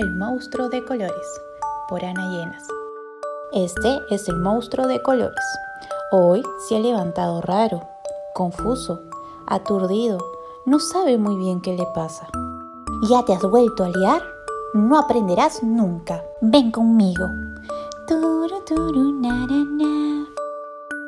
[0.00, 1.42] El monstruo de colores,
[1.86, 2.66] por Ana Llenas.
[3.52, 5.44] Este es el monstruo de colores.
[6.10, 7.82] Hoy se ha levantado raro,
[8.32, 9.02] confuso,
[9.46, 10.16] aturdido,
[10.64, 12.26] no sabe muy bien qué le pasa.
[13.10, 14.22] ¿Ya te has vuelto a liar?
[14.72, 16.24] No aprenderás nunca.
[16.40, 17.26] Ven conmigo.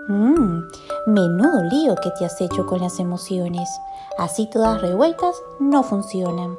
[0.09, 0.65] Mmm,
[1.07, 3.71] menudo lío que te has hecho con las emociones.
[4.19, 6.59] Así todas revueltas no funcionan.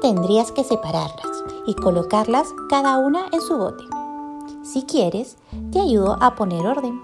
[0.00, 1.35] Tendrías que separarlas
[1.66, 3.84] y colocarlas cada una en su bote.
[4.62, 5.36] Si quieres,
[5.72, 7.00] te ayudo a poner orden.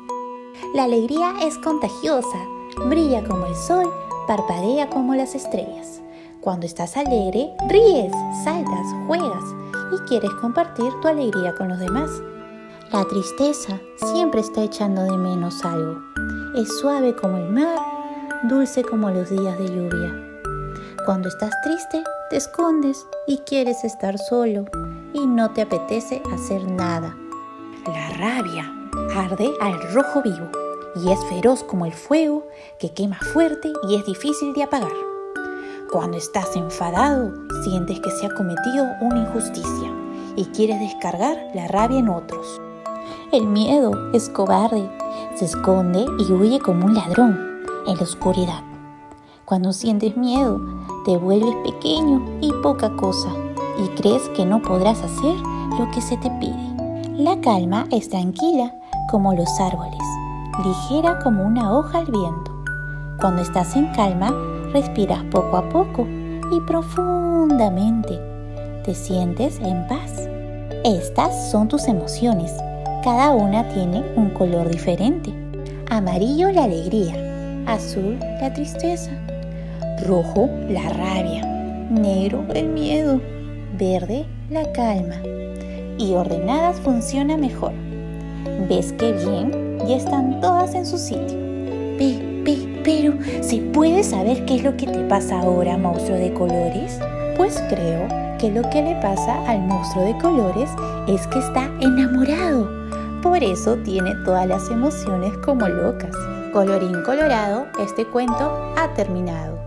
[0.75, 2.39] La alegría es contagiosa,
[2.87, 3.93] brilla como el sol,
[4.27, 6.01] parpadea como las estrellas.
[6.41, 8.13] Cuando estás alegre, ríes,
[8.45, 9.45] saltas, juegas
[9.93, 12.11] y quieres compartir tu alegría con los demás.
[12.93, 13.81] La tristeza
[14.13, 16.01] siempre está echando de menos algo.
[16.57, 17.79] Es suave como el mar,
[18.49, 20.32] dulce como los días de lluvia.
[21.05, 24.67] Cuando estás triste, te escondes y quieres estar solo
[25.13, 27.17] y no te apetece hacer nada.
[27.89, 28.73] La rabia
[29.17, 30.49] arde al rojo vivo
[30.95, 32.47] y es feroz como el fuego
[32.79, 34.93] que quema fuerte y es difícil de apagar.
[35.91, 37.33] Cuando estás enfadado,
[37.65, 39.93] sientes que se ha cometido una injusticia
[40.37, 42.61] y quieres descargar la rabia en otros.
[43.33, 44.89] El miedo es cobarde,
[45.35, 48.63] se esconde y huye como un ladrón en la oscuridad.
[49.45, 50.61] Cuando sientes miedo,
[51.05, 53.31] te vuelves pequeño y poca cosa
[53.79, 55.35] y crees que no podrás hacer
[55.79, 57.17] lo que se te pide.
[57.17, 58.75] La calma es tranquila
[59.11, 60.01] como los árboles,
[60.65, 62.65] ligera como una hoja al viento.
[63.21, 64.31] Cuando estás en calma,
[64.73, 66.07] respiras poco a poco
[66.51, 68.19] y profundamente.
[68.85, 70.29] Te sientes en paz.
[70.85, 72.53] Estas son tus emociones
[73.03, 75.33] cada una tiene un color diferente.
[75.91, 79.11] Amarillo la alegría, azul la tristeza,
[80.07, 81.45] rojo la rabia,
[81.91, 83.21] negro el miedo,
[83.79, 85.17] verde la calma.
[85.99, 87.73] Y ordenadas funciona mejor.
[88.69, 89.79] ¿Ves qué bien?
[89.87, 91.39] Ya están todas en su sitio.
[91.99, 96.33] Pe, pe, pero ¿se puede saber qué es lo que te pasa ahora, monstruo de
[96.33, 96.99] colores?
[97.37, 100.71] Pues creo que lo que le pasa al monstruo de colores
[101.07, 102.83] es que está enamorado
[103.23, 106.11] por eso tiene todas las emociones como locas.
[106.53, 109.62] Colorín colorado, este cuento ha terminado.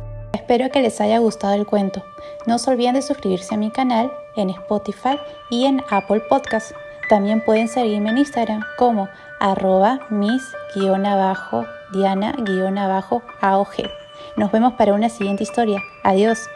[0.45, 2.03] Espero que les haya gustado el cuento.
[2.45, 5.17] No se olviden de suscribirse a mi canal en Spotify
[5.49, 6.71] y en Apple Podcast.
[7.09, 11.49] También pueden seguirme en Instagram como arroba mis-diana-aog.
[14.37, 15.81] Nos vemos para una siguiente historia.
[16.03, 16.47] Adiós.